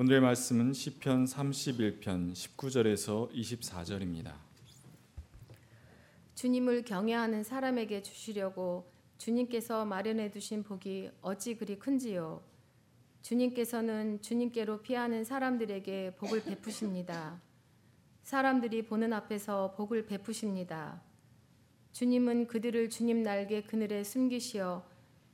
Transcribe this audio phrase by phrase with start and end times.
[0.00, 4.32] 오늘의 말씀은 시편 31편 19절에서 24절입니다.
[6.34, 12.42] 주님을 경외하는 사람에게 주시려고 주님께서 마련해 두신 복이 어찌 그리 큰지요.
[13.20, 17.38] 주님께서는 주님께로 피하는 사람들에게 복을 베푸십니다.
[18.22, 21.02] 사람들이 보는 앞에서 복을 베푸십니다.
[21.92, 24.82] 주님은 그들을 주님 날개 그늘에 숨기시어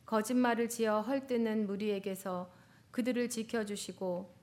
[0.06, 2.50] 거짓말을 지어 헐뜯는 무리에게서
[2.90, 4.35] 그들을 지켜주시고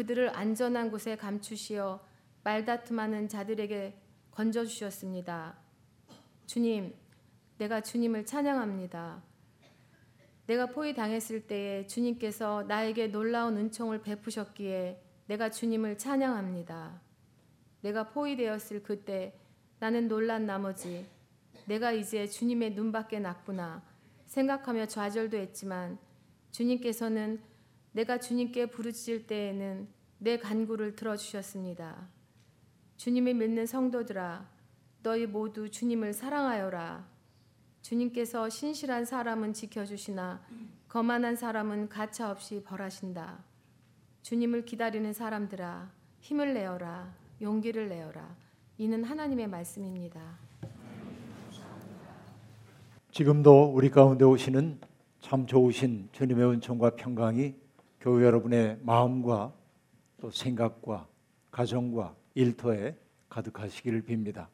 [0.00, 2.00] 그들을 안전한 곳에 감추시어
[2.42, 4.00] 말다툼하는 자들에게
[4.30, 5.58] 건져 주셨습니다.
[6.46, 6.94] 주님,
[7.58, 9.22] 내가 주님을 찬양합니다.
[10.46, 17.02] 내가 포위 당했을 때에 주님께서 나에게 놀라운 은총을 베푸셨기에 내가 주님을 찬양합니다.
[17.82, 19.38] 내가 포위되었을 그때
[19.80, 21.06] 나는 놀란 나머지
[21.66, 23.82] 내가 이제 주님의 눈밖에 났구나
[24.28, 25.98] 생각하며 좌절도 했지만
[26.52, 27.49] 주님께서는
[27.92, 32.08] 내가 주님께 부르짖을 때에는 내 간구를 들어주셨습니다.
[32.96, 34.46] 주님을 믿는 성도들아
[35.02, 37.08] 너희 모두 주님을 사랑하여라.
[37.82, 40.44] 주님께서 신실한 사람은 지켜주시나
[40.88, 43.42] 거만한 사람은 가차없이 벌하신다.
[44.22, 48.36] 주님을 기다리는 사람들아 힘을 내어라 용기를 내어라
[48.76, 50.20] 이는 하나님의 말씀입니다.
[53.10, 54.78] 지금도 우리 가운데 오시는
[55.20, 57.54] 참 좋으신 주님의 은총과 평강이
[58.00, 59.52] 교회 여러분의 마음과
[60.20, 61.06] 또 생각과
[61.50, 62.96] 가정과 일터에
[63.28, 64.48] 가득하시기를 빕니다.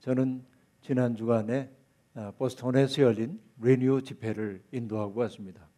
[0.00, 0.42] 저는
[0.80, 1.70] 지난 주간에
[2.14, 5.68] 아, 보스턴에서 열린 리뉴 집회를 인도하고 왔습니다.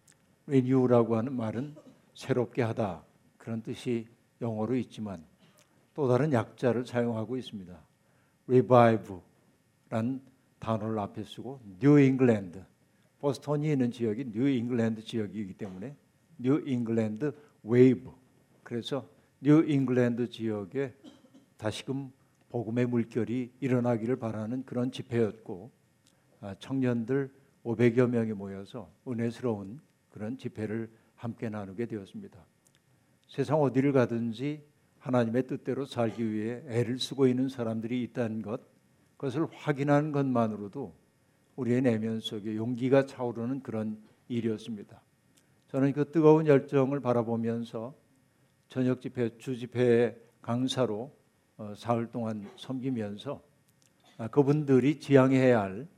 [0.46, 1.74] 리뉴라고 하는 말은
[2.14, 3.04] 새롭게 하다
[3.36, 4.06] 그런 뜻이
[4.40, 5.24] 영어로 있지만
[5.94, 7.76] 또 다른 약자를 사용하고 있습니다.
[8.46, 10.20] revive란
[10.60, 12.64] 단어를 앞에 쓰고 뉴 잉글랜드
[13.18, 15.96] 보스턴이 있는 지역이 뉴 잉글랜드 지역이기 때문에
[16.38, 17.32] New England
[17.62, 18.10] Wave
[18.62, 19.08] 그래서
[19.40, 20.94] 뉴 잉글랜드 지역에
[21.56, 22.10] 다시금
[22.50, 25.70] 복음의 물결이 일어나기를 바라는 그런 집회였고
[26.40, 27.30] 아, 청년들
[27.64, 29.80] 500여 명이 모여서 은혜스러운
[30.10, 32.44] 그런 집회를 함께 나누게 되었습니다.
[33.28, 34.62] 세상 어디를 가든지
[34.98, 38.60] 하나님의 뜻대로 살기 위해 애를 쓰고 있는 사람들이 있다는 것,
[39.16, 40.94] 그것을 확인하는 것만으로도
[41.56, 43.98] 우리의 내면 속에 용기가 차오르는 그런
[44.28, 45.00] 일이었습니다.
[45.68, 47.94] 저는 그 뜨거운 열정을 바라보면서
[48.68, 51.12] 저녁 집회, 주 집회 강사로
[51.56, 53.42] 어, 사흘 동안 섬기면서
[54.18, 55.88] 아, 그분들이 지향해야 할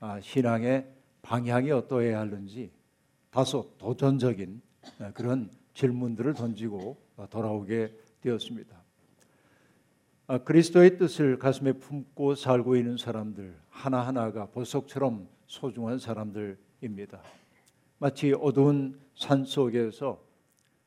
[0.00, 2.72] 아, 신앙의 방향이 어떠해야 하는지
[3.30, 4.60] 다소 도전적인
[4.98, 6.98] 아, 그런 질문들을 던지고
[7.30, 8.82] 돌아오게 되었습니다.
[10.44, 17.22] 그리스도의 뜻을 가슴에 품고 살고 있는 사람들 하나하나가 보석처럼 소중한 사람들입니다.
[18.02, 20.20] 마치 어두운 산 속에서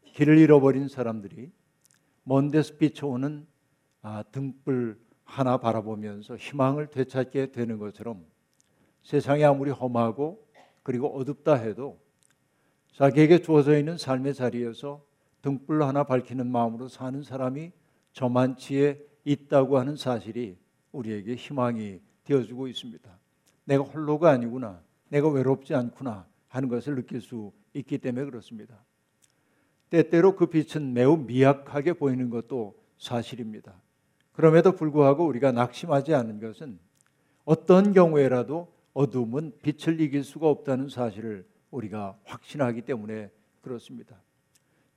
[0.03, 1.49] 길을 잃어버린 사람들이
[2.23, 3.47] 먼 데서 비춰오는
[4.01, 8.25] 아, 등불 하나 바라보면서 희망을 되찾게 되는 것처럼
[9.03, 10.45] 세상이 아무리 험하고
[10.83, 12.01] 그리고 어둡다 해도
[12.91, 15.01] 자기에게 주어져 있는 삶의 자리에서
[15.41, 17.71] 등불 하나 밝히는 마음으로 사는 사람이
[18.11, 20.57] 저만치에 있다고 하는 사실이
[20.91, 23.09] 우리에게 희망이 되어주고 있습니다.
[23.63, 24.81] 내가 홀로가 아니구나.
[25.07, 28.81] 내가 외롭지 않구나 하는 것을 느낄 수 있기 때문에 그렇습니다.
[29.89, 33.81] 때때로 그 빛은 매우 미약하게 보이는 것도 사실입니다.
[34.31, 36.79] 그럼에도 불구하고 우리가 낙심하지 않은 것은
[37.43, 43.29] 어떤 경우에라도 어둠은 빛을 이길 수가 없다는 사실을 우리가 확신하기 때문에
[43.61, 44.21] 그렇습니다.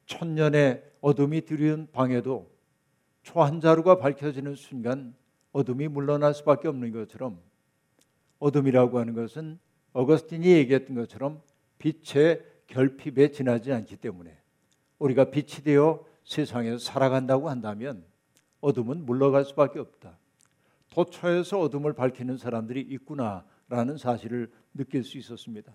[0.06, 2.50] 천년의 어둠이 들이운 방에도
[3.22, 5.14] 초 한 자루가 밝혀지는 순간
[5.52, 7.40] 어둠이 물러날 수밖에 없는 것처럼
[8.38, 9.58] 어둠이라고 하는 것은
[9.92, 11.40] 어거스틴이 얘기했던 것처럼
[11.78, 14.36] 빛의 결핍에 지나지 않기 때문에
[14.98, 18.04] 우리가 빛이 되어 세상에서 살아간다고 한다면
[18.60, 20.18] 어둠은 물러갈 수밖에 없다.
[20.90, 25.72] 도처에서 어둠을 밝히는 사람들이 있구나라는 사실을 느낄 수 있었습니다.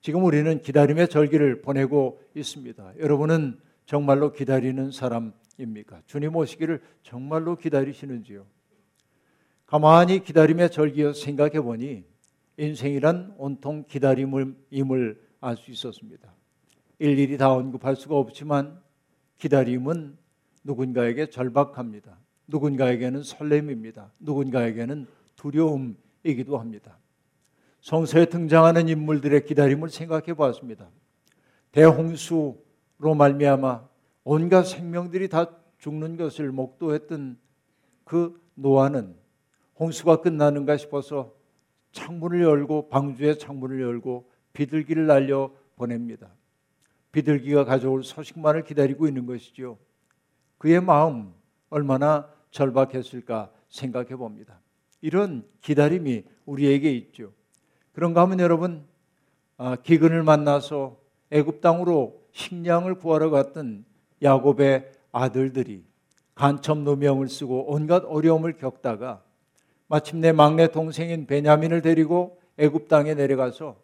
[0.00, 2.94] 지금 우리는 기다림의 절기를 보내고 있습니다.
[2.98, 6.02] 여러분은 정말로 기다리는 사람입니까?
[6.06, 8.46] 주님 오시기를 정말로 기다리시는지요?
[9.64, 12.04] 가만히 기다림의 절기여 생각해 보니
[12.58, 16.32] 인생이란 온통 기다림임을 알 수 있었습니다.
[16.98, 18.80] 일일이 다 언급할 수가 없지만
[19.38, 20.16] 기다림은
[20.64, 22.18] 누군가에게 절박합니다.
[22.48, 24.12] 누군가에게는 설렘입니다.
[24.18, 25.06] 누군가에게는
[25.36, 26.98] 두려움이기도 합니다.
[27.80, 30.88] 성서에 등장하는 인물들의 기다림을 생각해 보았습니다.
[31.72, 33.86] 대홍수로 말미암아
[34.24, 37.38] 온갖 생명들이 다 죽는 것을 목도했던
[38.04, 39.14] 그 노아는
[39.78, 41.35] 홍수가 끝나는가 싶어서
[41.96, 46.28] 창문을 열고 방주의 창문을 열고 비둘기를 날려 보냅니다.
[47.10, 49.78] 비둘기가 가져올 소식만을 기다리고 있는 것이죠.
[50.58, 51.32] 그의 마음
[51.70, 54.60] 얼마나 절박했을까 생각해 봅니다.
[55.00, 57.32] 이런 기다림이 우리에게 있죠.
[57.92, 58.84] 그런가 하면 여러분
[59.56, 60.98] 아, 기근을 만나서
[61.30, 63.86] 애굽 땅으로 식량을 구하러 갔던
[64.22, 65.82] 야곱의 아들들이
[66.34, 69.22] 간첩 누명을 쓰고 온갖 어려움을 겪다가
[69.88, 73.76] 마침내 막내 동생인 베냐민을 데리고 애굽 땅에 내려가서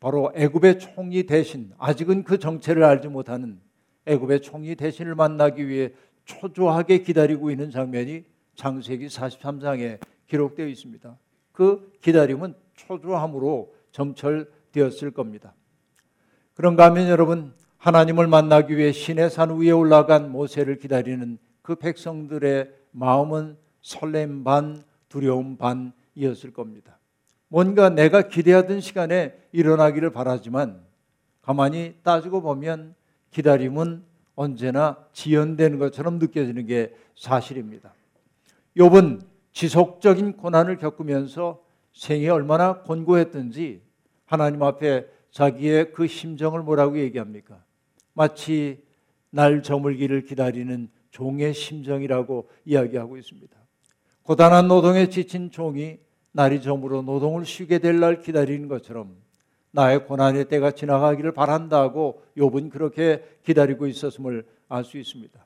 [0.00, 3.60] 바로 애굽의 총리 대신 아직은 그 정체를 알지 못하는
[4.06, 5.92] 애굽의 총리 대신을 만나기 위해
[6.24, 8.24] 초조하게 기다리고 있는 장면이
[8.54, 11.16] 창세기 43장에 기록되어 있습니다.
[11.52, 15.54] 그 기다림은 초조함으로 점철되었을 겁니다.
[16.54, 23.56] 그런가 하면 여러분 하나님을 만나기 위해 신의 산 위에 올라간 모세를 기다리는 그 백성들의 마음은
[23.82, 26.98] 설렘 반 두려움 반이었을 겁니다.
[27.48, 30.80] 뭔가 내가 기대하던 시간에 일어나기를 바라지만
[31.42, 32.94] 가만히 따지고 보면
[33.30, 34.04] 기다림은
[34.36, 37.92] 언제나 지연되는 것처럼 느껴지는 게 사실입니다.
[38.76, 39.20] 욥은
[39.52, 41.62] 지속적인 고난을 겪으면서
[41.92, 43.82] 생이 얼마나 곤고했던지
[44.24, 47.62] 하나님 앞에 자기의 그 심정을 뭐라고 얘기합니까?
[48.12, 48.82] 마치
[49.30, 53.59] 날 저물기를 기다리는 종의 심정이라고 이야기하고 있습니다.
[54.22, 55.98] 고단한 노동에 지친 종이
[56.32, 59.16] 날이 저물어 노동을 쉬게 될 날 기다리는 것처럼
[59.72, 65.44] 나의 고난의 때가 지나가기를 바란다고 욥은 그렇게 기다리고 있었음을 알 수 있습니다.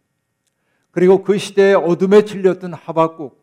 [0.91, 3.43] 그리고 그 시대에 어둠에 질렸던 하박국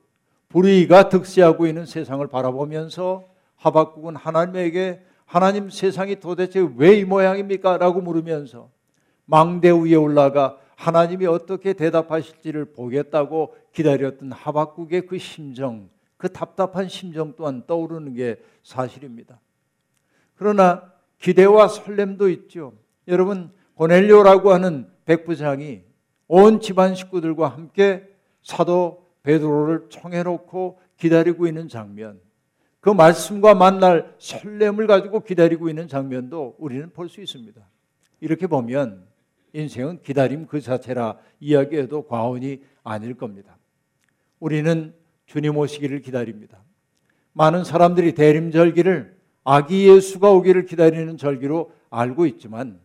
[0.50, 3.26] 불의가 득세하고 있는 세상을 바라보면서
[3.58, 7.78] 하박국은 하나님에게 하나님 세상이 도대체 왜 이 모양입니까?
[7.78, 8.70] 라고 물으면서
[9.26, 17.64] 망대 위에 올라가 하나님이 어떻게 대답하실지를 보겠다고 기다렸던 하박국의 그 심정, 그 답답한 심정 또한
[17.68, 19.40] 떠오르는 게 사실입니다.
[20.36, 22.74] 그러나 기대와 설렘도 있죠.
[23.08, 25.84] 여러분 고넬료라고 하는 백부장이
[26.28, 28.08] 온 집안 식구들과 함께
[28.42, 32.20] 사도 베드로를 청해 놓고 기다리고 있는 장면,
[32.80, 37.62] 그 말씀과 만날 설렘을 가지고 기다리고 있는 장면도 우리는 볼 수 있습니다.
[38.20, 39.11] 이렇게 보면
[39.54, 43.58] 인생은 기다림 그 자체라 이야기해도 과언이 아닐 겁니다.
[44.40, 44.94] 우리는
[45.26, 46.64] 주님 오시기를 기다립니다.
[47.34, 52.80] 많은 사람들이 대림절기를 아기 예수가 오기를 기다리는 절기로 알고 있지만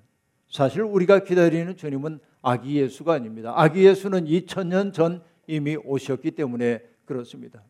[0.48, 3.52] 사실 우리가 기다리는 주님은 아기 예수가 아닙니다.
[3.56, 7.62] 아기 예수는 2000년 전 이미 오셨기 때문에 그렇습니다.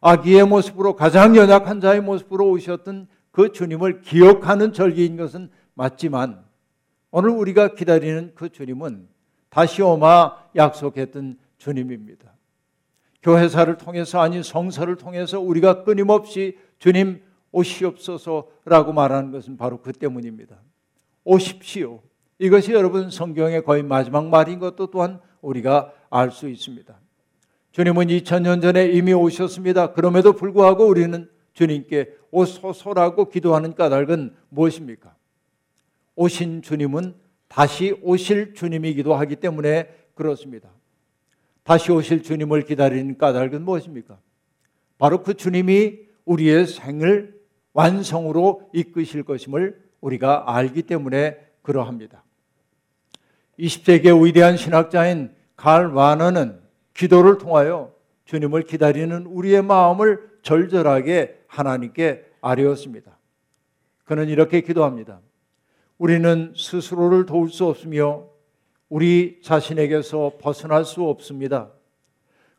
[0.00, 6.45] 아기의 모습으로 가장 연약한 자의 모습으로 오셨던 그 주님을 기억하는 절기인 것은 맞지만
[7.18, 9.08] 오늘 우리가 기다리는 그 주님은
[9.48, 12.30] 다시 오마 약속했던 주님입니다.
[13.22, 17.22] 교회사를 통해서 아니 성서를 통해서 우리가 끊임없이 주님
[17.52, 20.56] 오시옵소서라고 말하는 것은 바로 그 때문입니다.
[21.24, 22.02] 오십시오.
[22.38, 27.00] 이것이 여러분 성경의 거의 마지막 말인 것도 또한 우리가 알 수 있습니다.
[27.72, 29.94] 주님은 2000년 전에 이미 오셨습니다.
[29.94, 35.15] 그럼에도 불구하고 우리는 주님께 오소서라고 기도하는 까닭은 무엇입니까?
[36.16, 37.14] 오신 주님은
[37.48, 40.70] 다시 오실 주님이기도 하기 때문에 그렇습니다.
[41.62, 44.18] 다시 오실 주님을 기다리는 까닭은 무엇입니까?
[44.98, 47.38] 바로 그 주님이 우리의 생을
[47.72, 52.24] 완성으로 이끄실 것임을 우리가 알기 때문에 그러합니다.
[53.58, 56.60] 20세기의 위대한 신학자인 칼 와너는
[56.94, 63.18] 기도를 통하여 주님을 기다리는 우리의 마음을 절절하게 하나님께 아뢰었습니다.
[64.04, 65.20] 그는 이렇게 기도합니다.
[65.98, 68.24] 우리는 스스로를 도울 수 없으며
[68.88, 71.70] 우리 자신에게서 벗어날 수 없습니다.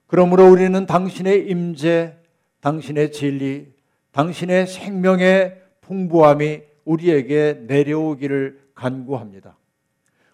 [0.08, 2.15] 그러므로 우리는 당신의 임재,
[2.62, 3.74] 당신의 진리,
[4.12, 9.58] 당신의 생명의 풍부함이 우리에게 내려오기를 간구합니다.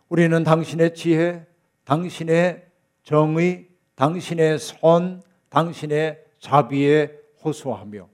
[0.10, 1.46] 우리는 당신의 지혜,
[1.86, 2.66] 당신의
[3.04, 7.12] 정의, 당신의 선, 당신의 자비에
[7.44, 8.08] 호소하며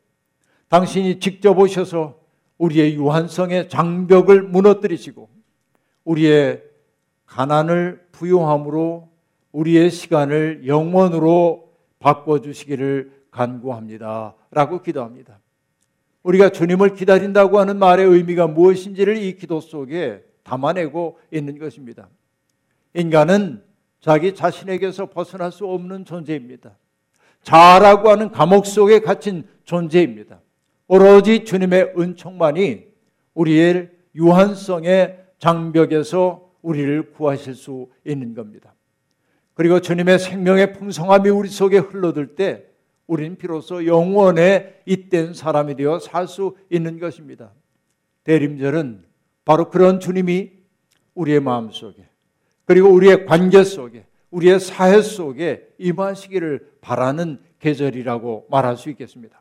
[0.68, 2.19] 당신이 직접 오셔서
[2.60, 5.30] 우리의 유한성의 장벽을 무너뜨리시고
[6.04, 6.64] 우리의
[7.26, 9.10] 가난을 부요함으로
[9.52, 14.36] 우리의 시간을 영원으로 바꿔주시기를 간구합니다.
[14.52, 15.40] 라고 기도합니다.
[16.24, 22.10] 우리가 주님을 기다린다고 하는 말의 의미가 무엇인지를 이 기도 속에 담아내고 있는 것입니다.
[22.94, 23.64] 인간은
[24.02, 26.78] 자기 자신에게서 벗어날 수 없는 존재입니다.
[27.44, 30.42] 자라고 하는 감옥 속에 갇힌 존재입니다.
[30.90, 32.88] 오로지 주님의 은총만이
[33.36, 38.74] 우리의 유한성의 장벽에서 우리를 구하실 수 있는 겁니다.
[39.54, 42.66] 그리고 주님의 생명의 풍성함이 우리 속에 흘러들 때
[43.06, 47.52] 우리는 비로소 영원에 잇된 사람이 되어 살 수 있는 것입니다.
[48.24, 49.06] 대림절은
[49.46, 50.52] 바로 그런 주님이
[51.14, 52.04] 우리의 마음 속에
[52.66, 59.39] 그리고 우리의 관계 속에 우리의 사회 속에 임하시기를 바라는 계절이라고 말할 수 있겠습니다.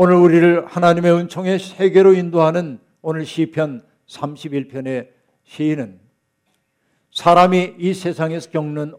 [0.00, 5.08] 오늘 우리를 하나님의 은총의 세계로 인도하는 오늘 시편 31편의
[5.42, 5.98] 시인은
[7.10, 8.94] 사람이 이 세상에서 겪는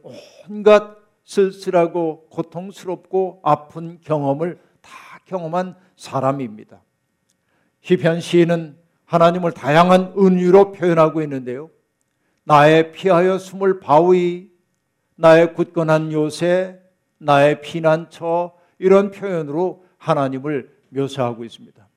[0.49, 4.91] 온갖 쓸쓸하고 고통스럽고 아픈 경험을 다
[5.23, 6.81] 경험한 사람입니다.
[7.79, 8.75] 시편 시인은
[9.05, 11.69] 하나님을 다양한 은유로 표현하고 있는데요.
[12.43, 14.51] 나의 피하여 숨을 바위,
[15.15, 16.77] 나의 굳건한 요새,
[17.19, 21.87] 나의 피난처 이런 표현으로 하나님을 묘사하고 있습니다.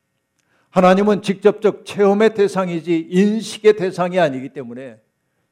[0.70, 5.00] 하나님은 직접적 체험의 대상이지 인식의 대상이 아니기 때문에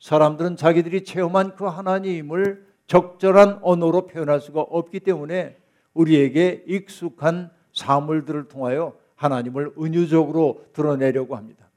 [0.01, 5.59] 사람들은 자기들이 체험한 그 하나님을 적절한 언어로 표현할 수가 없기 때문에
[5.93, 11.69] 우리에게 익숙한 사물들을 통하여 하나님을 은유적으로 드러내려고 합니다.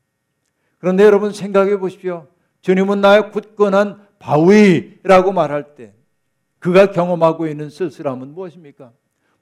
[0.79, 2.27] 그런데 여러분 생각해 보십시오.
[2.61, 5.93] 주님은 나의 굳건한 바위라고 말할 때
[6.59, 8.93] 그가 경험하고 있는 쓸쓸함은 무엇입니까?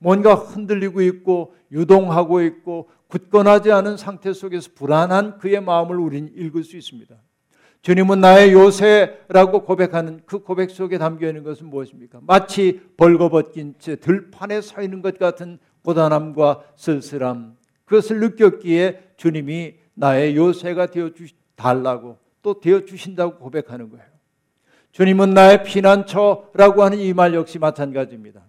[0.01, 6.75] 뭔가 흔들리고 있고 유동하고 있고 굳건하지 않은 상태 속에서 불안한 그의 마음을 우린 읽을 수
[6.75, 7.15] 있습니다.
[7.83, 12.19] 주님은 나의 요새라고 고백하는 그 고백 속에 담겨 있는 것은 무엇입니까?
[12.23, 17.55] 마치 벌거벗긴 채 들판에 서 있는 것 같은 고단함과 쓸쓸함
[17.85, 24.05] 그것을 느꼈기에 주님이 나의 요새가 되어 주 달라고 또 되어 주신다고 고백하는 거예요.
[24.93, 28.41] 주님은 나의 피난처라고 하는 이 말 역시 마찬가지입니다.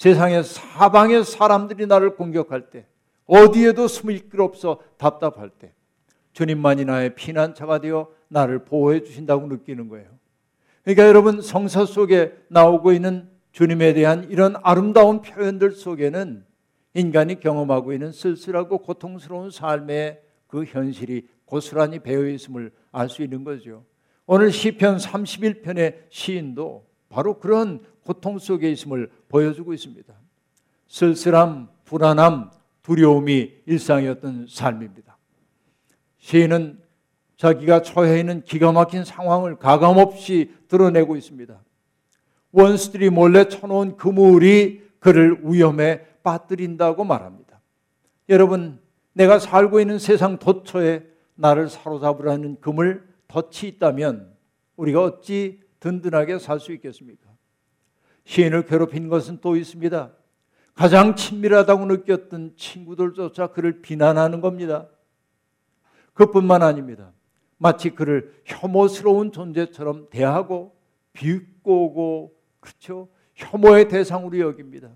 [0.00, 2.86] 세상의 사방의 사람들이 나를 공격할 때
[3.26, 5.74] 어디에도 숨을 길 없어 답답할 때
[6.32, 10.08] 주님만이 나의 피난처가 되어 나를 보호해 주신다고 느끼는 거예요.
[10.84, 16.46] 그러니까 여러분 성서 속에 나오고 있는 주님에 대한 이런 아름다운 표현들 속에는
[16.94, 23.84] 인간이 경험하고 있는 쓸쓸하고 고통스러운 삶의 그 현실이 고스란히 배어 있음을 알 수 있는 거죠.
[24.24, 30.12] 오늘 시편 31편의 시인도 바로 그런 고통 속에 있음을 보여주고 있습니다.
[30.88, 32.50] 쓸쓸함, 불안함,
[32.82, 35.16] 두려움이 일상이었던 삶입니다.
[36.18, 36.80] 시인은
[37.36, 41.58] 자기가 처해 있는 기가 막힌 상황을 가감없이 드러내고 있습니다.
[42.52, 47.60] 원수들이 몰래 쳐놓은 그물이 그를 위험에 빠뜨린다고 말합니다.
[48.28, 48.78] 여러분,
[49.12, 51.04] 내가 살고 있는 세상 도처에
[51.34, 54.34] 나를 사로잡으라는 그물 덫이 있다면
[54.76, 57.29] 우리가 어찌 든든하게 살 수 있겠습니까?
[58.30, 60.12] 시인을 괴롭힌 것은 또 있습니다.
[60.74, 64.86] 가장 친밀하다고 느꼈던 친구들조차 그를 비난하는 겁니다.
[66.14, 67.12] 그뿐만 아닙니다.
[67.58, 70.76] 마치 그를 혐오스러운 존재처럼 대하고
[71.12, 73.08] 비꼬고 그렇죠?
[73.34, 74.90] 혐오의 대상으로 여깁니다.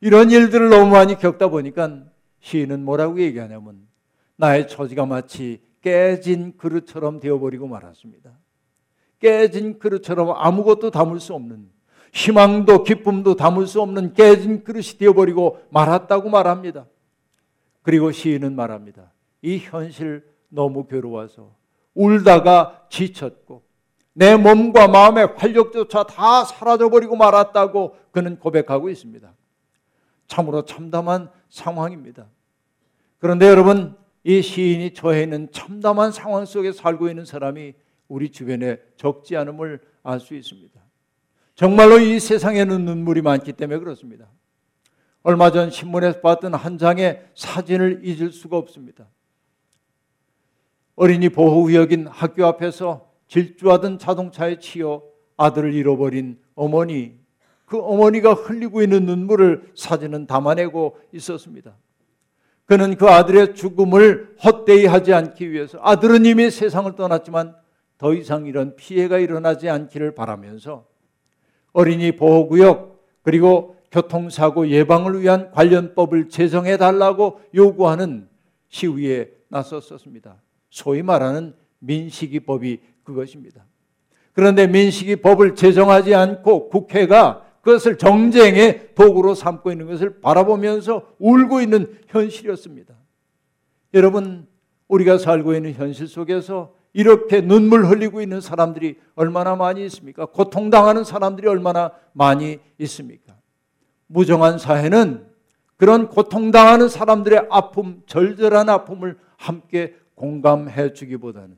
[0.00, 2.02] 이런 일들을 너무 많이 겪다 보니까
[2.40, 3.86] 시인은 뭐라고 얘기하냐면
[4.34, 8.36] 나의 처지가 마치 깨진 그릇처럼 되어버리고 말았습니다.
[9.20, 11.78] 깨진 그릇처럼 아무것도 담을 수 없는
[12.12, 16.86] 희망도 기쁨도 담을 수 없는 깨진 그릇이 되어버리고 말았다고 말합니다.
[17.82, 19.12] 그리고 시인은 말합니다.
[19.42, 21.54] 이 현실 너무 괴로워서
[21.94, 23.62] 울다가 지쳤고
[24.12, 29.32] 내 몸과 마음의 활력조차 다 사라져버리고 말았다고 그는 고백하고 있습니다.
[30.26, 32.26] 참으로 참담한 상황입니다.
[33.18, 37.74] 그런데 여러분 이 시인이 처해 있는 참담한 상황 속에 살고 있는 사람이
[38.08, 40.79] 우리 주변에 적지 않음을 알 수 있습니다.
[41.60, 44.26] 정말로 이 세상에는 눈물이 많기 때문에 그렇습니다.
[45.22, 49.06] 얼마 전 신문에서 봤던 한 장의 사진을 잊을 수가 없습니다.
[50.96, 55.02] 어린이 보호구역인 학교 앞에서 질주하던 자동차에 치여
[55.36, 57.18] 아들을 잃어버린 어머니,
[57.66, 61.76] 그 어머니가 흘리고 있는 눈물을 사진은 담아내고 있었습니다.
[62.64, 67.54] 그는 그 아들의 죽음을 헛되이 하지 않기 위해서 아들은 이미 세상을 떠났지만
[67.98, 70.88] 더 이상 이런 피해가 일어나지 않기를 바라면서
[71.72, 78.28] 어린이 보호구역 그리고 교통사고 예방을 위한 관련법을 제정해 달라고 요구하는
[78.68, 80.40] 시위에 나섰었습니다.
[80.70, 83.64] 소위 말하는 민식이법이 그것입니다.
[84.32, 92.94] 그런데 민식이법을 제정하지 않고 국회가 그것을 정쟁의 도구로 삼고 있는 것을 바라보면서 울고 있는 현실이었습니다.
[93.92, 94.46] 여러분,
[94.88, 100.26] 우리가 살고 있는 현실 속에서 이렇게 눈물 흘리고 있는 사람들이 얼마나 많이 있습니까?
[100.26, 103.36] 고통당하는 사람들이 얼마나 많이 있습니까?
[104.06, 105.26] 무정한 사회는
[105.76, 111.56] 그런 고통당하는 사람들의 아픔, 절절한 아픔을 함께 공감해 주기보다는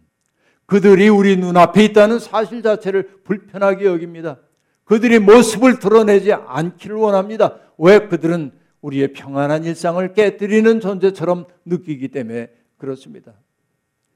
[0.66, 4.38] 그들이 우리 눈앞에 있다는 사실 자체를 불편하게 여깁니다.
[4.84, 7.58] 그들이 모습을 드러내지 않기를 원합니다.
[7.78, 13.32] 왜 그들은 우리의 평안한 일상을 깨뜨리는 존재처럼 느끼기 때문에 그렇습니다.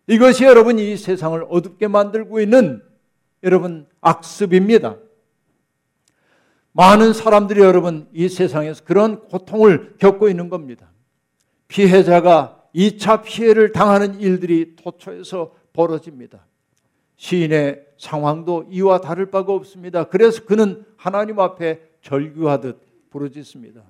[0.07, 2.83] 이것이 여러분 이 세상을 어둡게 만들고 있는
[3.43, 4.97] 여러분 악습입니다.
[6.73, 10.91] 많은 사람들이 여러분 이 세상에서 그런 고통을 겪고 있는 겁니다.
[11.69, 16.47] 피해자가 2차 피해를 당하는 일들이 토초에서 벌어집니다.
[17.17, 20.05] 시인의 상황도 이와 다를 바가 없습니다.
[20.05, 22.79] 그래서 그는 하나님 앞에 절규하듯
[23.11, 23.83] 부르짖습니다.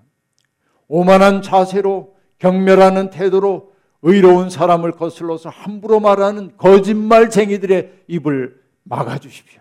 [0.88, 3.72] 오만한 자세로 경멸하는 태도로
[4.08, 9.60] 의로운 사람을 거슬러서 함부로 말하는 거짓말쟁이들의 입을 막아주십시오.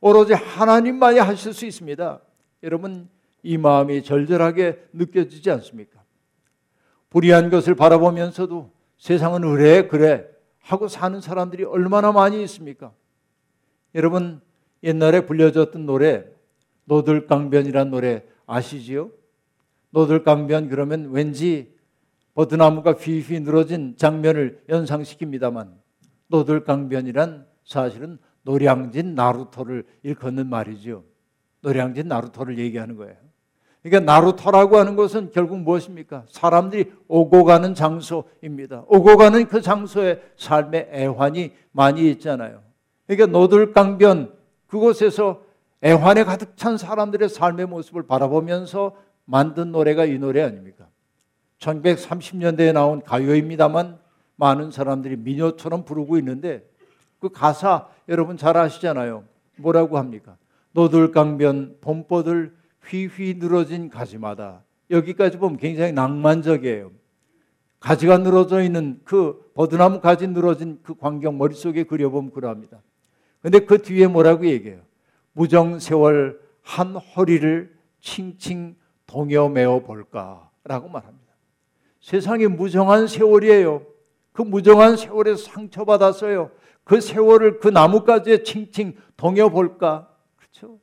[0.00, 2.20] 오로지 하나님만이 하실 수 있습니다.
[2.62, 3.08] 여러분,
[3.42, 6.00] 이 마음이 절절하게 느껴지지 않습니까?
[7.10, 10.24] 불의한 것을 바라보면서도 세상은 그래, 그래
[10.60, 12.92] 하고 사는 사람들이 얼마나 많이 있습니까?
[13.96, 14.40] 여러분,
[14.84, 16.26] 옛날에 불려졌던 노래,
[16.84, 19.10] 노들강변이란 노래 아시지요?
[19.90, 21.76] 노들강변 그러면 왠지
[22.38, 25.72] 버드나무가 휘휘 늘어진 장면을 연상시킵니다만
[26.28, 31.02] 노들강변이란 사실은 노량진 나루터를 일컫는 말이죠.
[31.62, 33.16] 노량진 나루터를 얘기하는 거예요.
[33.82, 36.26] 그러니까 나루터라고 하는 것은 결국 무엇입니까?
[36.28, 38.84] 사람들이 오고 가는 장소입니다.
[38.86, 42.62] 오고 가는 그 장소에 삶의 애환이 많이 있잖아요.
[43.08, 44.32] 그러니까 노들강변
[44.68, 45.42] 그곳에서
[45.82, 50.86] 애환에 가득 찬 사람들의 삶의 모습을 바라보면서 만든 노래가 이 노래 아닙니까?
[51.58, 53.98] 1930년대에 나온 가요입니다만
[54.36, 56.68] 많은 사람들이 민요처럼 부르고 있는데
[57.18, 59.24] 그 가사 여러분 잘 아시잖아요.
[59.56, 60.36] 뭐라고 합니까?
[60.72, 66.92] 노들강변 봄보들 휘휘 늘어진 가지마다 여기까지 보면 굉장히 낭만적이에요.
[67.80, 72.80] 가지가 늘어져 있는 그 버드나무 가지 늘어진 그 광경 머릿속에 그려보면 그러합니다.
[73.40, 74.80] 근데 그 뒤에 뭐라고 얘기해요?
[75.32, 81.17] 무정 세월 한 허리를 칭칭 동여매어 볼까라고 말합니다.
[82.00, 83.82] 세상이 무정한 세월이에요.
[84.32, 86.50] 그 무정한 세월에 상처받았어요.
[86.84, 90.08] 그 세월을 그 나뭇가지에 칭칭 동여볼까?
[90.36, 90.78] 그렇죠?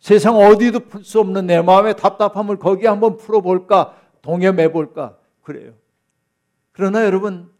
[0.00, 3.96] 세상 어디도 풀 수 없는 내 마음의 답답함을 거기에 한번 풀어볼까?
[4.22, 5.16] 동여매볼까?
[5.42, 5.72] 그래요.
[6.72, 7.50] 그러나 여러분,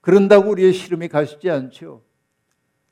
[0.00, 2.02] 그런다고 우리의 시름이 가시지 않죠.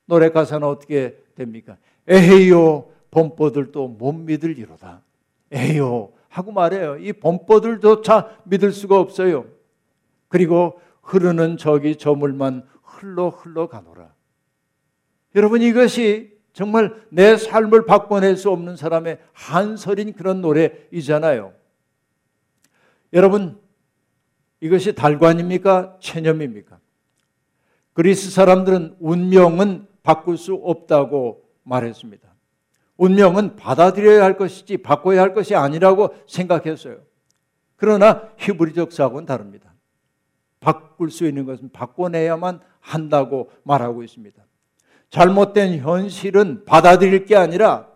[0.05, 1.77] 노래 가사는 어떻게 됩니까?
[2.07, 5.01] 에헤이요, 범뽀들도 못 믿을이로다.
[5.51, 6.97] 에요 하고 말해요.
[6.97, 9.45] 이 범뽀들조차 믿을 수가 없어요.
[10.29, 14.13] 그리고 흐르는 저기 저 물만 흘러 흘러 가노라.
[15.35, 21.53] 여러분 이것이 정말 내 삶을 바꿔낼 수 없는 사람의 한설인 그런 노래이잖아요.
[23.11, 23.59] 여러분
[24.61, 25.97] 이것이 달관입니까?
[25.99, 26.79] 체념입니까?
[27.91, 32.30] 그리스 사람들은 운명은 바꿀 수 없다고 말했습니다.
[33.01, 36.97] 운명은 받아들여야 할 것이지 바꿔야 할 것이 아니라고 생각했어요.
[37.75, 39.73] 그러나 히브리적 사고는 다릅니다.
[40.59, 44.39] 바꿀 수 있는 것은 바꿔내야만 한다고 말하고 있습니다.
[45.09, 47.87] 잘못된 현실은 받아들일 게 아니라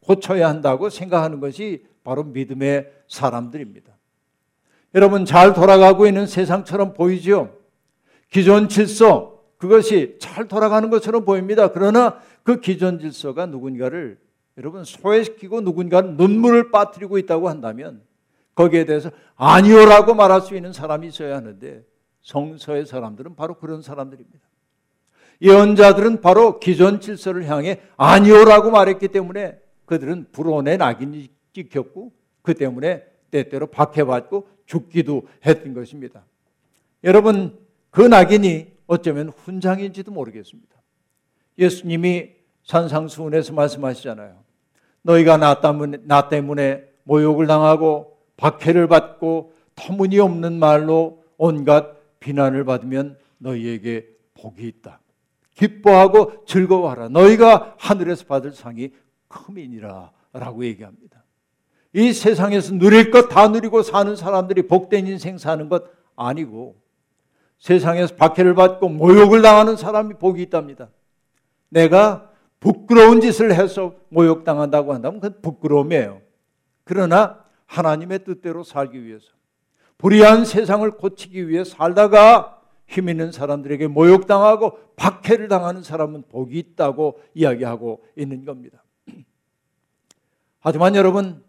[0.00, 3.92] 고쳐야 한다고 생각하는 것이 바로 믿음의 사람들입니다.
[4.94, 7.54] 여러분 잘 돌아가고 있는 세상처럼 보이죠?
[8.30, 11.70] 기존 질서 그것이 잘 돌아가는 것처럼 보입니다.
[11.70, 14.24] 그러나 그 기존 질서가 누군가를
[14.56, 18.02] 여러분 소외시키고 누군가는 눈물을 빠뜨리고 있다고 한다면
[18.54, 21.84] 거기에 대해서 아니오라고 말할 수 있는 사람이 있어야 하는데
[22.22, 24.40] 성서의 사람들은 바로 그런 사람들입니다.
[25.42, 32.12] 예언자들은 바로 기존 질서를 향해 아니오라고 말했기 때문에 그들은 불온의 낙인이 찍혔고
[32.42, 36.24] 그 때문에 때때로 박해받고 죽기도 했던 것입니다.
[37.02, 37.58] 여러분
[37.90, 40.74] 그 낙인이 어쩌면 훈장인지도 모르겠습니다.
[41.58, 42.30] 예수님이
[42.62, 44.43] 산상수훈에서 말씀하시잖아요.
[45.04, 54.06] 너희가 나 때문에, 나 때문에 모욕을 당하고 박해를 받고 터무니없는 말로 온갖 비난을 받으면 너희에게
[54.34, 55.00] 복이 있다.
[55.54, 57.08] 기뻐하고 즐거워하라.
[57.10, 58.90] 너희가 하늘에서 받을 상이
[59.28, 60.10] 크민이라.
[60.32, 61.22] 라고 얘기합니다.
[61.92, 65.84] 이 세상에서 누릴 것 다 누리고 사는 사람들이 복된 인생 사는 것
[66.16, 66.74] 아니고
[67.60, 70.88] 세상에서 박해를 받고 모욕을 당하는 사람이 복이 있답니다.
[71.68, 72.30] 내가
[72.64, 76.22] 부끄러운 짓을 해서 모욕당한다고 한다면 그건 부끄러움이에요.
[76.84, 79.26] 그러나 하나님의 뜻대로 살기 위해서
[79.98, 88.02] 불의한 세상을 고치기 위해 살다가 힘 있는 사람들에게 모욕당하고 박해를 당하는 사람은 복이 있다고 이야기하고
[88.16, 88.82] 있는 겁니다.
[90.60, 91.44] 하지만 여러분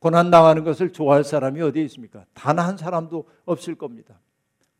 [0.00, 2.24] 고난 당하는 것을 좋아할 사람이 어디 있습니까?
[2.34, 4.18] 단 한 사람도 없을 겁니다.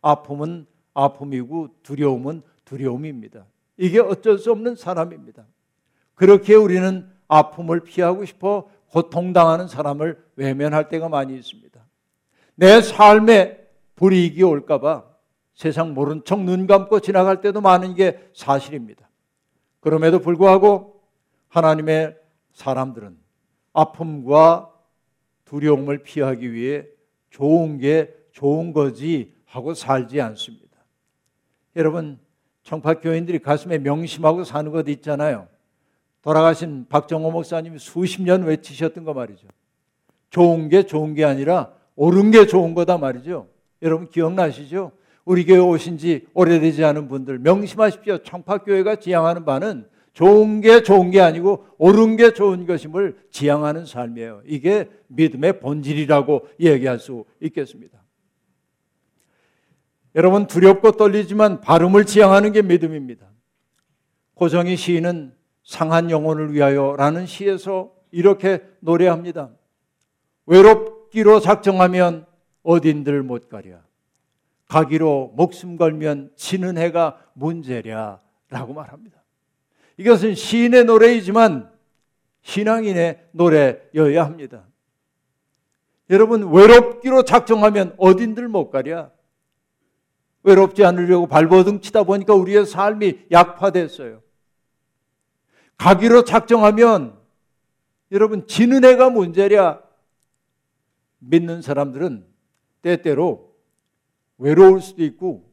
[0.02, 3.46] 아픔은 아픔이고 두려움은 두려움입니다.
[3.76, 5.44] 이게 어쩔 수 없는 사람입니다.
[6.16, 11.80] 그렇게 우리는 아픔을 피하고 싶어 고통당하는 사람을 외면할 때가 많이 있습니다.
[12.56, 15.04] 내 삶에 불이익이 올까봐
[15.54, 19.08] 세상 모른 척 눈 감고 지나갈 때도 많은 게 사실입니다.
[19.80, 21.00] 그럼에도 불구하고
[21.48, 22.16] 하나님의
[22.52, 23.16] 사람들은
[23.72, 24.72] 아픔과
[25.44, 26.86] 두려움을 피하기 위해
[27.30, 30.66] 좋은 게 좋은 거지 하고 살지 않습니다.
[31.76, 32.18] 여러분,
[32.62, 35.46] 청파교인들이 가슴에 명심하고 사는 것 있잖아요.
[36.26, 39.46] 돌아가신 박정호 목사님이 수십 년 외치셨던 거 말이죠.
[40.30, 43.46] 좋은 게 좋은 게 아니라 옳은 게 좋은 거다 말이죠.
[43.80, 44.90] 여러분 기억나시죠?
[45.24, 48.18] 우리 교회 오신 지 오래되지 않은 분들 명심하십시오.
[48.24, 54.42] 청파교회가 지향하는 바는 좋은 게 좋은 게 아니고 옳은 게 좋은 것임을 지향하는 삶이에요.
[54.46, 58.02] 이게 믿음의 본질이라고 얘기할 수 있겠습니다.
[60.16, 63.28] 여러분 두렵고 떨리지만 발음을 지향하는 게 믿음입니다.
[64.34, 65.35] 고정희 시인은
[65.66, 69.50] 상한 영혼을 위하여라는 시에서 이렇게 노래합니다.
[70.46, 72.24] 외롭기로 작정하면
[72.62, 73.80] 어딘들 못 가랴.
[74.68, 79.22] 가기로 목숨 걸면 지는 해가 문제랴라고 말합니다.
[79.96, 81.70] 이것은 시인의 노래이지만
[82.42, 84.64] 신앙인의 노래여야 합니다.
[86.10, 89.10] 여러분 외롭기로 작정하면 어딘들 못 가랴.
[90.44, 94.25] 외롭지 않으려고 발버둥 치다 보니까 우리의 삶이 약화됐어요.
[95.76, 97.18] 가기로 작정하면
[98.12, 99.82] 여러분 지는 애가 문제랴.
[101.18, 102.24] 믿는 사람들은
[102.82, 103.54] 때때로
[104.38, 105.50] 외로울 수도 있고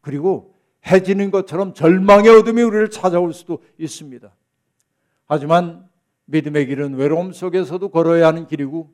[0.00, 0.54] 그리고
[0.86, 4.34] 해지는 것처럼 절망의 어둠이 우리를 찾아올 수도 있습니다.
[5.26, 5.88] 하지만
[6.26, 8.92] 믿음의 길은 외로움 속에서도 걸어야 하는 길이고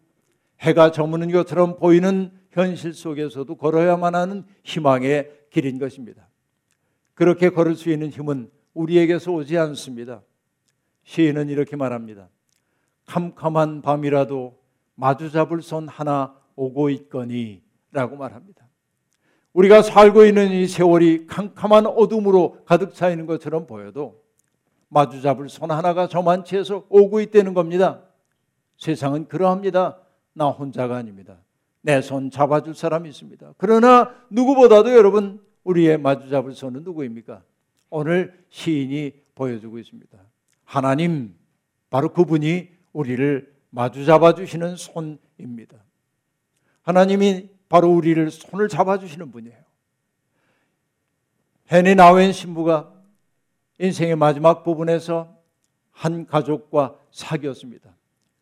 [0.60, 6.28] 해가 저무는 것처럼 보이는 현실 속에서도 걸어야만 하는 희망의 길인 것입니다.
[7.14, 10.22] 그렇게 걸을 수 있는 힘은 우리에게서 오지 않습니다.
[11.04, 12.28] 시인은 이렇게 말합니다.
[13.06, 14.58] 캄캄한 밤이라도
[14.94, 18.66] 마주 잡을 손 하나 오고 있거니 라고 말합니다.
[19.52, 24.22] 우리가 살고 있는 이 세월이 캄캄한 어둠으로 가득 차 있는 것처럼 보여도
[24.88, 28.02] 마주 잡을 손 하나가 저만치 해서 오고 있다는 겁니다.
[28.76, 29.98] 세상은 그러합니다.
[30.32, 31.38] 나 혼자가 아닙니다.
[31.82, 33.54] 내 손 잡아줄 사람이 있습니다.
[33.56, 37.42] 그러나 누구보다도 여러분 우리의 마주 잡을 손은 누구입니까?
[37.88, 40.18] 오늘 시인이 보여주고 있습니다.
[40.70, 41.34] 하나님
[41.90, 45.76] 바로 그분이 우리를 마주 잡아 주시는 손입니다.
[46.82, 49.58] 하나님이 바로 우리를 손을 잡아 주시는 분이에요.
[51.72, 52.94] 헨리 나웬 신부가
[53.80, 55.36] 인생의 마지막 부분에서
[55.90, 57.90] 한 가족과 사귀었습니다.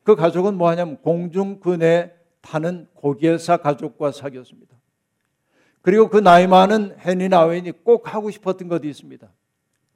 [0.03, 2.13] 그 가족은 뭐하냐면 공중 근에
[2.43, 4.77] 타는 고기회사 가족과 사귀었습니다.
[5.81, 9.33] 그리고 그 나이 많은 헨리 나웬이 꼭 하고 싶었던 것이 있습니다.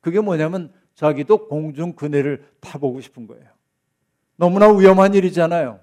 [0.01, 3.45] 그게 뭐냐면 자기도 공중근해를 타보고 싶은 거예요.
[4.37, 5.81] 너무나 위험한 일이잖아요.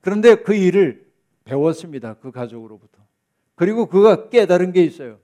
[0.00, 1.06] 그런데 그 일을
[1.44, 2.14] 배웠습니다.
[2.14, 2.98] 그 가족으로부터.
[3.54, 5.18] 그리고 그가 깨달은 게 있어요.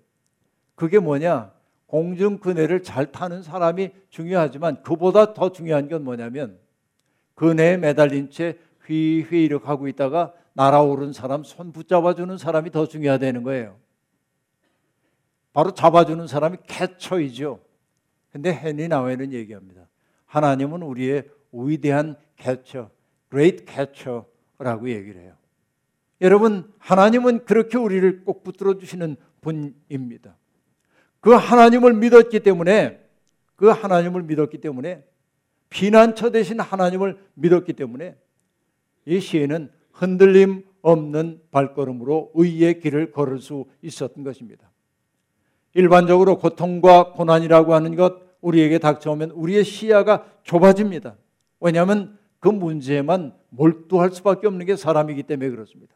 [0.75, 1.53] 그게 뭐냐?
[1.87, 6.59] 공중 그네를 잘 타는 사람이 중요하지만 그보다 더 중요한 건 뭐냐면
[7.35, 13.43] 그네에 매달린 채 휘휘 이렇게 하고 있다가 날아오른 사람 손 붙잡아 주는 사람이 더 중요하다는
[13.45, 13.77] 거예요.
[15.53, 17.61] 바로 잡아주는 사람이 캐처이죠.
[18.35, 19.87] 근데 헨리 나웨는 얘기합니다.
[20.27, 22.91] 하나님은 우리의 위대한 캐처,
[23.31, 25.35] great catcher라고 얘기를 해요.
[26.21, 30.37] 여러분, 하나님은 그렇게 우리를 꼭 붙들어 주시는 분입니다.
[31.21, 33.09] 그 하나님을 믿었기 때문에
[33.55, 35.05] 그 하나님을 믿었기 때문에
[35.71, 38.17] 피난처 대신 하나님을 믿었기 때문에
[39.05, 44.74] 이 시에는 흔들림 없는 발걸음으로 의의 길을 걸을 수 있었던 것입니다.
[45.75, 51.17] 일반적으로 고통과 고난이라고 하는 것 우리에게 닥쳐오면 우리의 시야가 좁아집니다.
[51.61, 55.95] 왜냐하면 그 문제에만 몰두할 수밖에 없는 게 사람이기 때문에 그렇습니다.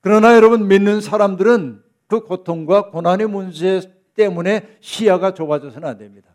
[0.00, 3.82] 그러나 여러분 믿는 사람들은 그 고통과 고난의 문제
[4.14, 6.30] 때문에 시야가 좁아져서는 안 됩니다.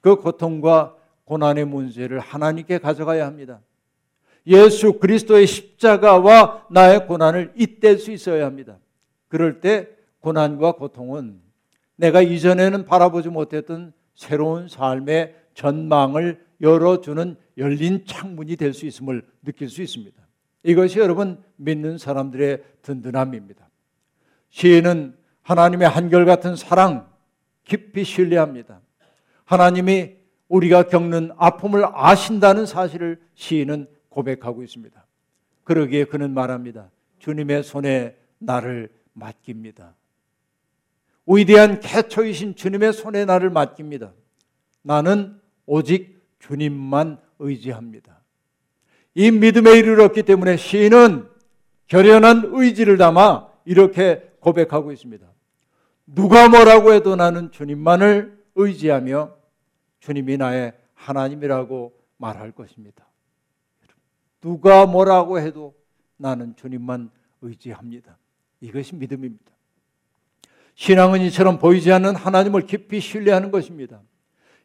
[0.00, 3.60] 그 고통과 고난의 문제를 하나님께 가져가야 합니다.
[4.46, 8.78] 예수 그리스도의 십자가와 나의 고난을 잇댈 수 있어야 합니다.
[9.28, 9.88] 그럴 때
[10.20, 11.40] 고난과 고통은
[12.00, 19.82] 내가 이전에는 바라보지 못했던 새로운 삶의 전망을 열어주는 열린 창문이 될 수 있음을 느낄 수
[19.82, 20.18] 있습니다.
[20.62, 23.68] 이것이 여러분 믿는 사람들의 든든함입니다.
[24.48, 27.06] 시인은 하나님의 한결같은 사랑
[27.64, 28.80] 깊이 신뢰합니다.
[29.44, 30.14] 하나님이
[30.48, 35.06] 우리가 겪는 아픔을 아신다는 사실을 시인은 고백하고 있습니다.
[35.64, 36.90] 그러기에 그는 말합니다.
[37.18, 39.94] 주님의 손에 나를 맡깁니다.
[41.36, 44.12] 위대한 개초이신 주님의 손에 나를 맡깁니다.
[44.82, 48.20] 나는 오직 주님만 의지합니다.
[49.14, 51.28] 이 믿음에 이르렀기 때문에 시인은
[51.86, 55.26] 결연한 의지를 담아 이렇게 고백하고 있습니다.
[56.06, 59.36] 누가 뭐라고 해도 나는 주님만을 의지하며
[60.00, 63.06] 주님이 나의 하나님이라고 말할 것입니다.
[64.40, 65.74] 누가 뭐라고 해도
[66.16, 67.10] 나는 주님만
[67.42, 68.16] 의지합니다.
[68.60, 69.52] 이것이 믿음입니다.
[70.80, 74.00] 신앙은 이처럼 보이지 않는 하나님을 깊이 신뢰하는 것입니다.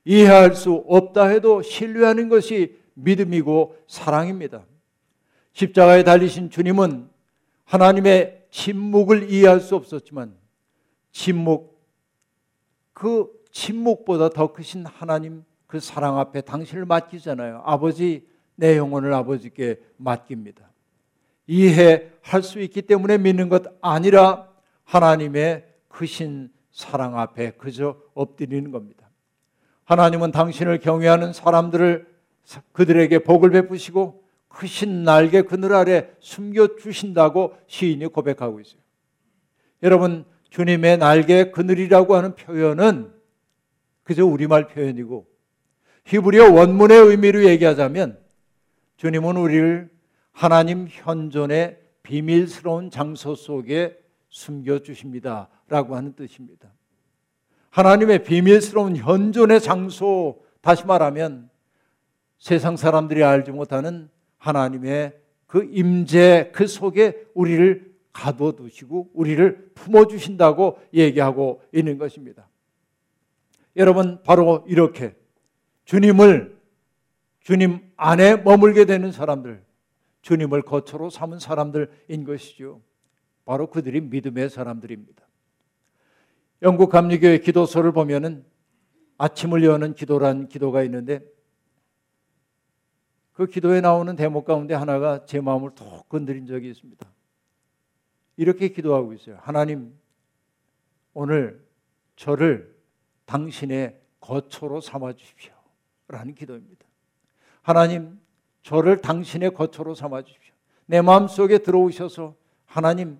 [0.06, 4.64] 이해할 수 없다 해도 신뢰하는 것이 믿음이고 사랑입니다.
[5.52, 7.10] 십자가에 달리신 주님은
[7.66, 10.38] 하나님의 침묵을 이해할 수 없었지만
[11.12, 11.84] 침묵
[12.94, 17.62] 그 침묵보다 더 크신 하나님 그 사랑 앞에 당신을 맡기잖아요.
[17.66, 18.26] 아버지
[18.56, 20.72] 내 영혼을 아버지께 맡깁니다.
[21.46, 24.48] 이해할 수 있기 때문에 믿는 것 아니라
[24.86, 29.10] 하나님의 크신 사랑 앞에 그저 엎드리는 겁니다.
[29.86, 32.06] 하나님은 당신을 경외하는 사람들을
[32.74, 38.82] 그들에게 복을 베푸시고 크신 날개 그늘 아래 숨겨 주신다고 시인이 고백하고 있어요.
[39.84, 43.14] 여러분 주님의 날개 그늘이라고 하는 표현은
[44.04, 45.26] 그저 우리말 표현이고
[46.06, 48.20] 히브리어 원문의 의미로 얘기하자면
[48.98, 49.90] 주님은 우리를
[50.34, 53.98] 하나님 현존의 비밀스러운 장소 속에
[54.30, 55.50] 숨겨 주십니다.
[55.68, 56.72] 라고 하는 뜻입니다.
[57.70, 61.50] 하나님의 비밀스러운 현존의 장소, 다시 말하면
[62.38, 71.98] 세상 사람들이 알지 못하는 하나님의 그 임재 그 속에 우리를 가둬두시고 우리를 품어주신다고 얘기하고 있는
[71.98, 72.48] 것입니다.
[73.76, 75.16] 여러분, 바로 이렇게
[75.84, 76.58] 주님을
[77.42, 79.64] 주님 안에 머물게 되는 사람들,
[80.22, 82.82] 주님을 거처로 삼은 사람들인 것이죠.
[83.44, 85.25] 바로 그들이 믿음의 사람들입니다.
[86.66, 88.44] 영국 감리교회 기도서를 보면은
[89.20, 91.24] 아침을 여는 기도란 기도가 있는데
[93.34, 97.06] 그 기도에 나오는 대목 가운데 하나가 제 마음을 톡 건드린 적이 있습니다.
[98.38, 99.38] 이렇게 기도하고 있어요.
[99.42, 99.94] 하나님,
[101.14, 101.64] 오늘
[102.16, 102.76] 저를
[103.26, 105.54] 당신의 거처로 삼아 주십시오.
[106.08, 106.84] 라는 기도입니다.
[107.62, 108.20] 하나님,
[108.64, 110.56] 저를 당신의 거처로 삼아 주십시오.
[110.88, 113.20] 내 마음 속에 들어오셔서 하나님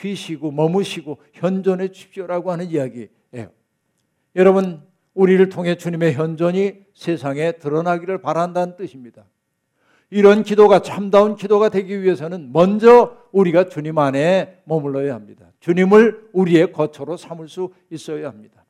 [0.00, 3.50] 쉬시고 머무시고 현존해 주십시오라고 하는 이야기예요.
[4.36, 4.82] 여러분,
[5.14, 9.24] 우리를 통해 주님의 현존이 세상에 드러나기를 바란다는 뜻입니다.
[10.10, 15.46] 이런 기도가 참다운 기도가 되기 위해서는 먼저 우리가 주님 안에 머물러야 합니다.
[15.60, 18.64] 주님을 우리의 거처로 삼을 수 있어야 합니다.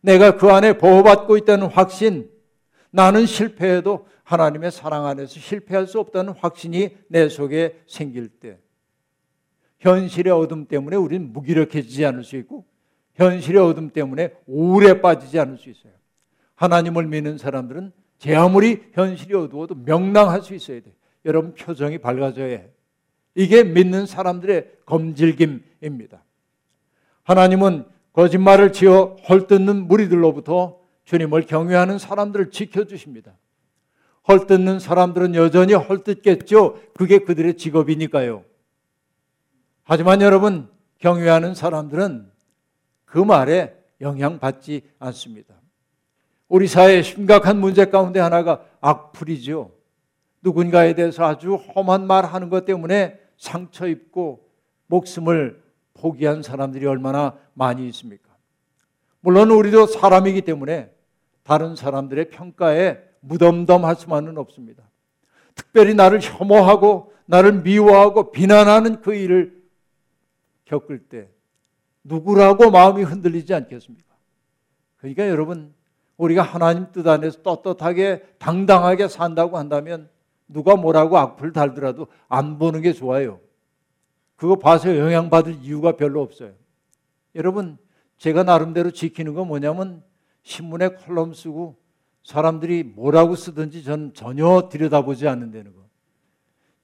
[0.00, 2.30] 내가 그 안에 보호받고 있다는 확신,
[2.90, 8.58] 나는 실패해도 하나님의 사랑 안에서 실패할 수 없다는 확신이 내 속에 생길 때
[9.80, 12.64] 현실의 어둠 때문에 우리는 무기력해지지 않을 수 있고
[13.14, 15.92] 현실의 어둠 때문에 우울에 빠지지 않을 수 있어요.
[16.54, 20.92] 하나님을 믿는 사람들은 제 아무리 현실이 어두워도 명랑할 수 있어야 돼.
[21.24, 22.68] 여러분 표정이 밝아져야 해.
[23.34, 26.22] 이게 믿는 사람들의 검질김입니다.
[27.22, 33.32] 하나님은 거짓말을 지어 헐뜯는 무리들로부터 주님을 경외하는 사람들을 지켜주십니다.
[34.28, 36.78] 헐뜯는 사람들은 여전히 헐뜯겠죠.
[36.94, 38.44] 그게 그들의 직업이니까요.
[39.84, 42.30] 하지만 여러분, 경외하는 사람들은
[43.04, 45.54] 그 말에 영향받지 않습니다.
[46.48, 49.72] 우리 사회의 심각한 문제 가운데 하나가 악플이죠.
[50.42, 54.48] 누군가에 대해서 아주 험한 말 하는 것 때문에 상처 입고
[54.86, 55.62] 목숨을
[55.94, 58.30] 포기한 사람들이 얼마나 많이 있습니까?
[59.20, 60.90] 물론 우리도 사람이기 때문에
[61.42, 64.82] 다른 사람들의 평가에 무덤덤할 수만은 없습니다.
[65.54, 69.59] 특별히 나를 혐오하고 나를 미워하고 비난하는 그 일을
[70.70, 71.28] 겪을 때
[72.04, 74.14] 누구라고 마음이 흔들리지 않겠습니까?
[74.98, 75.74] 그러니까 여러분
[76.16, 80.08] 우리가 하나님 뜻 안에서 떳떳하게 당당하게 산다고 한다면
[80.46, 83.40] 누가 뭐라고 악플 달더라도 안 보는 게 좋아요.
[84.36, 86.52] 그거 봐서 영향받을 이유가 별로 없어요.
[87.34, 87.76] 여러분
[88.18, 90.02] 제가 나름대로 지키는 건 뭐냐면
[90.42, 91.78] 신문에 컬럼 쓰고
[92.22, 95.80] 사람들이 뭐라고 쓰든지 전 전혀 들여다보지 않는다는 거.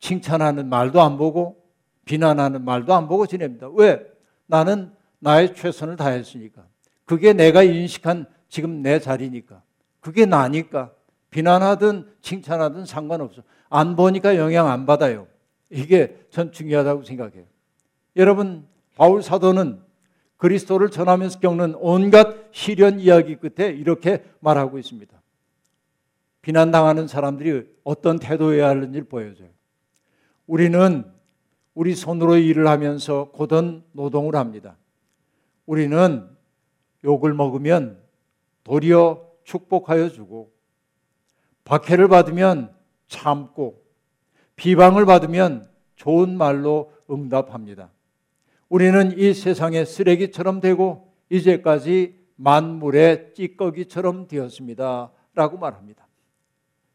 [0.01, 1.65] 칭찬하는 말도 안 보고
[2.06, 3.68] 비난하는 말도 안 보고 지냅니다.
[3.74, 4.00] 왜?
[4.46, 6.64] 나는 나의 최선을 다했으니까.
[7.04, 9.62] 그게 내가 인식한 지금 내 자리니까.
[10.00, 10.92] 그게 나니까.
[11.30, 13.42] 비난하든 칭찬하든 상관없어.
[13.68, 15.26] 안 보니까 영향 안 받아요.
[15.68, 17.44] 이게 전 중요하다고 생각해요.
[18.14, 19.80] 여러분, 바울 사도는
[20.36, 25.20] 그리스도를 전하면서 겪는 온갖 시련 이야기 끝에 이렇게 말하고 있습니다.
[26.42, 29.48] 비난당하는 사람들이 어떤 태도여야 하는지를 보여줘요.
[30.46, 31.15] 우리는
[31.76, 34.78] 우리 손으로 일을 하면서 고된 노동을 합니다.
[35.66, 36.26] 우리는
[37.04, 38.02] 욕을 먹으면
[38.64, 40.50] 도리어 축복하여 주고
[41.64, 42.74] 박해를 받으면
[43.08, 43.84] 참고
[44.56, 47.90] 비방을 받으면 좋은 말로 응답합니다.
[48.70, 55.10] 우리는 이 세상의 쓰레기처럼 되고 이제까지 만물의 찌꺼기처럼 되었습니다.
[55.34, 56.06] 라고 말합니다.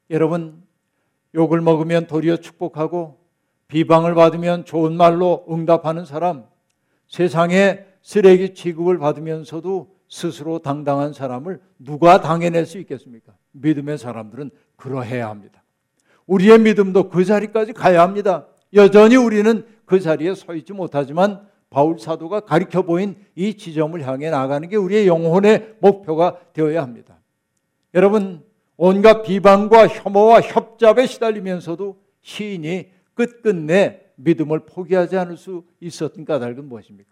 [0.09, 0.63] 여러분,
[1.35, 3.20] 욕을 먹으면 도리어 축복하고
[3.71, 6.43] 비방을 받으면 좋은 말로 응답하는 사람,
[7.07, 13.31] 세상에 쓰레기 취급을 받으면서도 스스로 당당한 사람을 누가 당해낼 수 있겠습니까?
[13.53, 15.63] 믿음의 사람들은 그러해야 합니다.
[16.27, 18.45] 우리의 믿음도 그 자리까지 가야 합니다.
[18.73, 24.67] 여전히 우리는 그 자리에 서 있지 못하지만 바울 사도가 가리켜 보인 이 지점을 향해 나가는
[24.67, 27.19] 게 우리의 영혼의 목표가 되어야 합니다.
[27.93, 28.43] 여러분,
[28.75, 37.11] 온갖 비방과 혐오와 협잡에 시달리면서도 시인이 끝끝내 믿음을 포기하지 않을 수 있었던 까닭은 무엇입니까?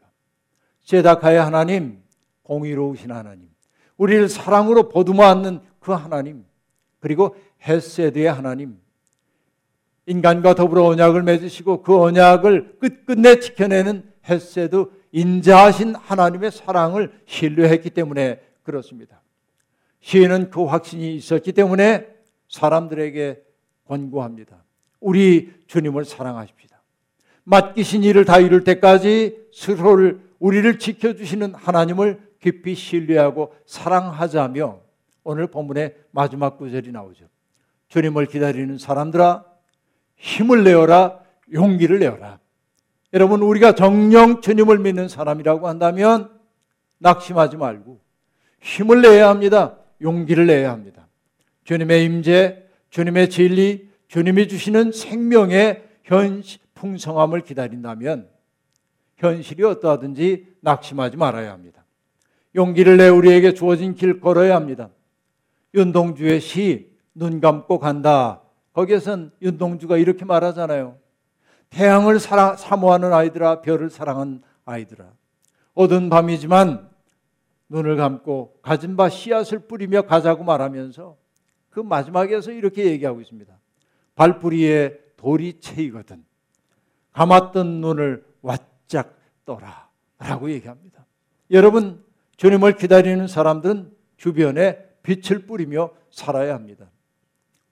[0.83, 2.01] 제다카의 하나님,
[2.43, 3.49] 공의로우신 하나님,
[3.97, 6.45] 우리를 사랑으로 보듬어 안는 그 하나님,
[6.99, 8.79] 그리고 헤세드의 하나님,
[10.07, 19.21] 인간과 더불어 언약을 맺으시고 그 언약을 끝끝내 지켜내는 헤세드 인자하신 하나님의 사랑을 신뢰했기 때문에 그렇습니다.
[20.01, 22.07] 시인은 그 확신이 있었기 때문에
[22.47, 23.43] 사람들에게
[23.85, 24.58] 권고합니다.
[24.99, 26.81] 우리 주님을 사랑하십시다.
[27.43, 34.81] 맡기신 일을 다 이룰 때까지 스스로를 우리를 지켜주시는 하나님을 깊이 신뢰하고 사랑하자며
[35.23, 37.25] 오늘 본문의 마지막 구절이 나오죠.
[37.89, 39.45] 주님을 기다리는 사람들아
[40.15, 41.19] 힘을 내어라
[41.51, 42.39] 용기를 내어라.
[43.13, 46.29] 여러분 우리가 정령 주님을 믿는 사람이라고 한다면
[46.99, 47.99] 낙심하지 말고
[48.61, 49.77] 힘을 내야 합니다.
[50.01, 51.07] 용기를 내야 합니다.
[51.63, 56.41] 주님의 임재, 주님의 진리, 주님이 주시는 생명의 현
[56.73, 58.27] 풍성함을 기다린다면
[59.17, 61.85] 현실이 어떠하든지 낙심하지 말아야 합니다.
[62.55, 64.89] 용기를 내 우리에게 주어진 길 걸어야 합니다.
[65.75, 68.41] 윤동주의 시, 눈 감고 간다.
[68.73, 70.97] 거기에선 윤동주가 이렇게 말하잖아요.
[71.69, 75.05] 태양을 사랑, 사모하는 아이들아, 별을 사랑하는 아이들아.
[75.75, 76.89] 어두운 밤이지만
[77.69, 81.15] 눈을 감고 가진 바 씨앗을 뿌리며 가자고 말하면서
[81.69, 83.58] 그 마지막에서 이렇게 얘기하고 있습니다.
[84.19, 86.25] 발뿌리에 돌이 채이거든.
[87.13, 89.13] 감았던 눈을 왓짝
[89.45, 89.87] 떠라.
[90.17, 91.05] 라고 얘기합니다.
[91.51, 92.03] 여러분,
[92.35, 96.91] 주님을 기다리는 사람들은 주변에 빛을 뿌리며 살아야 합니다.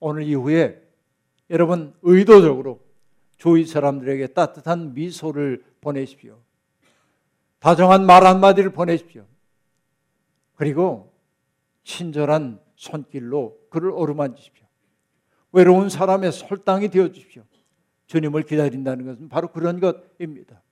[0.00, 0.80] 오늘 이후에
[1.50, 2.80] 여러분 의도적으로
[3.36, 6.38] 주위 사람들에게 따뜻한 미소를 보내십시오.
[7.58, 9.26] 다정한 말 한마디를 보내십시오.
[10.54, 11.12] 그리고
[11.84, 14.67] 친절한 손길로 그를 어루만지십시오.
[15.52, 17.42] 외로운 사람의 설당이 되어 주십시오.
[18.06, 20.62] 주님을 기다린다는 것은 바로 그런 것입니다.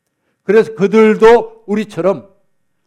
[0.43, 2.31] 그래서 그들도 우리처럼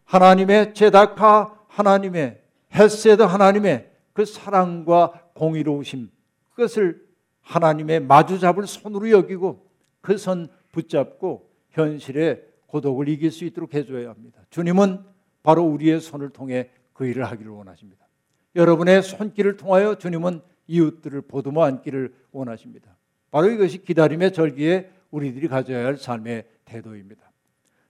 [0.06, 2.42] 하나님의 제다카 하나님의
[2.74, 6.10] 헤세드 하나님의 그 사랑과 공의로우심
[6.52, 7.08] 그것을
[7.42, 9.68] 하나님의 마주 잡을 손으로 여기고
[10.02, 14.42] 그손 붙잡고 현실의 고독을 이길 수 있도록 해줘야 합니다.
[14.50, 15.04] 주님은
[15.44, 18.08] 바로 우리의 손을 통해 그 일을 하기를 원하십니다.
[18.56, 22.96] 여러분의 손길을 통하여 주님은 이웃들을 보듬어 안기를 원하십니다.
[23.32, 27.32] 바로 이것이 기다림의 절기에 우리들이 가져야 할 삶의 태도입니다.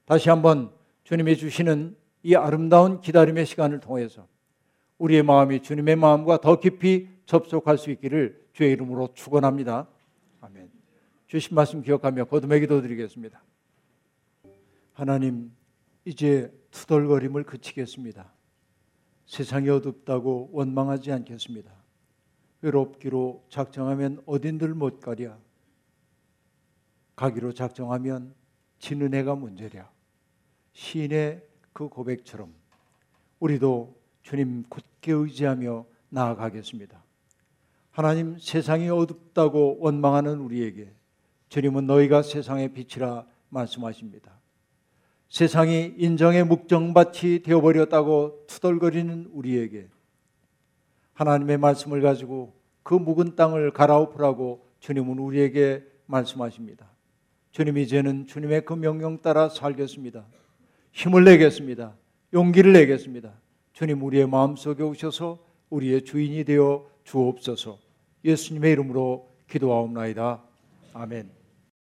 [0.05, 0.71] 다시 한번
[1.03, 4.27] 주님이 주시는 이 아름다운 기다림의 시간을 통해서
[4.97, 9.87] 우리의 마음이 주님의 마음과 더 깊이 접속할 수 있기를 주의 이름으로 축원합니다.
[10.41, 10.69] 아멘.
[11.27, 13.43] 주신 말씀 기억하며 거듭의 기도 드리겠습니다.
[14.93, 15.51] 하나님,
[16.05, 18.33] 이제 투덜거림을 그치겠습니다.
[19.25, 21.78] 세상이 어둡다고 원망하지 않겠습니다.
[22.61, 25.37] 외롭기로 작정하면 어딘들 못 가랴.
[27.15, 28.33] 가기로 작정하면
[28.79, 29.89] 지는 해가 문제랴.
[30.73, 31.43] 시인의
[31.73, 32.53] 그 고백처럼
[33.39, 37.03] 우리도 주님 굳게 의지하며 나아가겠습니다.
[37.91, 40.93] 하나님 세상이 어둡다고 원망하는 우리에게
[41.49, 44.31] 주님은 너희가 세상의 빛이라 말씀하십니다.
[45.29, 49.87] 세상이 인정의 묵정밭이 되어버렸다고 투덜거리는 우리에게
[51.19, 56.89] 하나님의 말씀을 가지고 그 묵은 땅을 갈아엎으라고 주님은 우리에게 말씀하십니다.
[57.51, 60.25] 주님 이제는 주님의 그 명령 따라 살겠습니다.
[60.93, 61.93] 힘을 내겠습니다.
[62.33, 63.33] 용기를 내겠습니다.
[63.73, 65.39] 주님 우리의 마음속에 오셔서
[65.69, 67.77] 우리의 주인이 되어 주옵소서.
[68.23, 70.41] 예수님의 이름으로 기도하옵나이다.
[70.93, 71.38] 아멘.